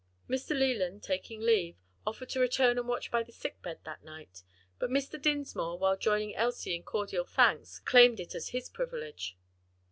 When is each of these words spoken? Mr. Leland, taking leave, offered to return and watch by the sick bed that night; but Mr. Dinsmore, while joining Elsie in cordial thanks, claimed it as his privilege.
Mr. 0.27 0.57
Leland, 0.57 1.03
taking 1.03 1.41
leave, 1.41 1.77
offered 2.07 2.29
to 2.29 2.39
return 2.39 2.79
and 2.79 2.87
watch 2.87 3.11
by 3.11 3.21
the 3.21 3.31
sick 3.31 3.61
bed 3.61 3.77
that 3.83 4.03
night; 4.03 4.41
but 4.79 4.89
Mr. 4.89 5.21
Dinsmore, 5.21 5.77
while 5.77 5.95
joining 5.95 6.33
Elsie 6.35 6.75
in 6.75 6.81
cordial 6.81 7.23
thanks, 7.23 7.77
claimed 7.77 8.19
it 8.19 8.33
as 8.33 8.49
his 8.49 8.67
privilege. 8.67 9.37